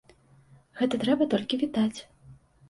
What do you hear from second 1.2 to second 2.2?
толькі вітаць.